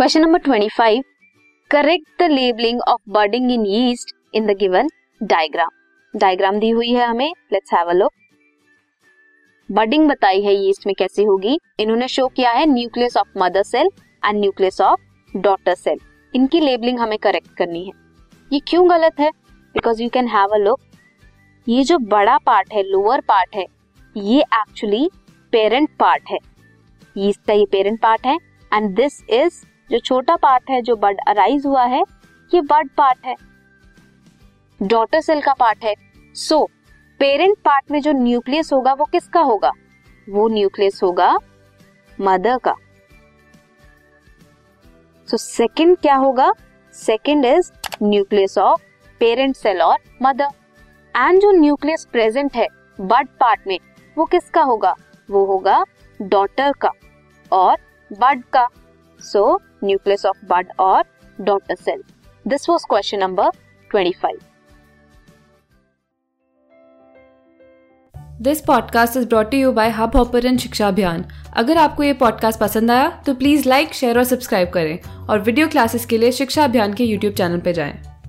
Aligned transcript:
Question 0.00 0.20
number 0.20 0.38
twenty 0.38 0.68
five 0.68 1.02
correct 1.70 2.22
the 2.22 2.26
labelling 2.30 2.80
of 2.80 3.00
budding 3.12 3.50
in 3.52 3.64
yeast 3.66 4.14
in 4.34 4.46
the 4.46 4.56
given 4.58 4.88
diagram 5.20 5.70
diagram 6.14 6.58
दी 6.60 6.70
हुई 6.70 6.92
है 6.92 7.06
हमें. 7.06 7.32
Let's 7.52 7.72
have 7.74 7.88
a 7.88 7.92
look 7.92 8.12
budding 9.68 10.08
बताई 10.08 10.40
है 10.42 10.54
yeast 10.54 10.86
में 10.86 10.94
कैसे 10.98 11.24
होगी. 11.24 11.58
इन्होंने 11.80 12.08
शो 12.08 12.26
किया 12.28 12.50
है 12.50 12.64
nucleus 12.66 13.16
of 13.16 13.38
mother 13.38 13.62
cell 13.62 13.90
and 14.24 14.40
nucleus 14.40 14.80
of 14.80 15.38
daughter 15.38 15.74
cell 15.74 15.98
इनकी 16.34 16.60
लेबलिंग 16.60 16.98
हमें 16.98 17.18
करेक्ट 17.18 17.54
करनी 17.58 17.84
है. 17.84 17.92
ये 18.50 18.60
क्यों 18.68 18.88
गलत 18.90 19.20
है? 19.20 19.30
Because 19.74 20.02
you 20.02 20.08
can 20.08 20.28
have 20.28 20.54
a 20.54 20.58
look 20.58 20.80
ये 21.66 21.82
जो 21.84 21.98
बड़ा 21.98 22.38
पार्ट 22.38 22.72
है 22.72 22.82
लोअर 22.82 23.20
पार्ट 23.28 23.56
है, 23.56 23.66
ये 24.16 24.40
एक्चुअली 24.40 25.08
पेरेंट 25.52 25.96
पार्ट 26.00 26.30
है. 26.30 26.38
यीस्ट 27.16 27.46
का 27.46 27.52
ये 27.52 27.66
पेरेंट 27.72 28.00
पार्ट 28.02 28.26
है. 28.26 28.38
एंड 28.72 28.94
दिस 28.96 29.24
इज़ 29.30 29.64
जो 29.90 29.98
छोटा 29.98 30.36
पार्ट 30.36 30.70
है 30.70 30.80
जो 30.82 30.96
बर्ड 30.96 31.20
अराइज 31.28 31.66
हुआ 31.66 31.84
है 31.84 32.02
ये 32.52 32.60
बर्ड 32.60 32.90
पार्ट 32.96 33.26
है। 33.26 33.34
डॉटर 34.80 35.20
सेल 35.20 35.40
का 35.40 35.52
पार्ट 35.52 35.84
है। 35.84 35.94
सो 36.34 36.64
पेरेंट 37.20 37.56
पार्ट 37.64 37.90
में 37.90 38.00
जो 38.00 38.12
न्यूक्लियस 38.12 38.72
होगा 38.72 38.92
वो 38.92 39.04
किसका 39.04 39.40
होगा? 39.40 39.72
वो 40.28 40.48
न्यूक्लियस 40.48 41.00
होगा 41.02 41.36
मदर 42.20 42.58
का। 42.58 42.74
सो 45.28 45.36
so, 45.36 45.42
सेकंड 45.42 45.96
क्या 45.98 46.14
होगा? 46.14 46.52
Second 46.94 47.44
is 47.44 47.70
nucleus 48.02 48.58
of 48.58 48.82
parent 49.20 49.56
cell 49.56 49.82
और 49.82 49.98
मदर 50.22 50.48
एंड 51.14 51.40
जो 51.40 51.50
न्यूक्लियस 51.52 52.06
प्रेजेंट 52.12 52.56
है 52.56 52.66
बर्ड 52.98 53.28
पार्ट 53.40 53.66
में 53.66 53.78
वो 54.16 54.24
किसका 54.24 54.62
होगा? 54.62 54.94
वो 55.30 55.44
होगा 55.46 55.84
डॉटर 56.20 56.72
का 56.80 56.90
और 57.52 57.76
बर्ड 58.10 58.44
का। 58.44 58.68
सो 59.20 59.60
न्यूक्लियस 59.84 60.26
ऑफ़ 60.26 60.46
बड 60.46 60.72
और 60.78 61.04
daughter 61.40 61.74
cell 61.74 62.02
this 62.46 62.68
was 62.68 62.86
question 62.88 63.18
number 63.18 63.50
twenty 63.90 64.12
five 64.12 64.38
this 68.42 68.60
podcast 68.60 69.16
is 69.16 69.26
brought 69.28 69.54
you 69.54 69.72
by 69.72 69.90
Hubhopper 70.16 70.56
Shiksha 70.56 70.88
Abhiyan 70.88 71.24
अगर 71.56 71.76
आपको 71.76 72.02
ये 72.02 72.12
पॉडकास्ट 72.12 72.60
पसंद 72.60 72.90
आया 72.90 73.08
तो 73.26 73.34
प्लीज़ 73.34 73.68
लाइक 73.68 73.94
शेयर 73.94 74.18
और 74.18 74.24
सब्सक्राइब 74.24 74.70
करें 74.70 74.98
और 75.26 75.40
वीडियो 75.40 75.68
क्लासेस 75.68 76.06
के 76.06 76.18
लिए 76.18 76.32
शिक्षा 76.32 76.64
अभियान 76.64 76.94
के 76.94 77.04
यूट्यूब 77.04 77.34
चैनल 77.34 77.60
पर 77.60 77.72
जाएँ। 77.72 78.19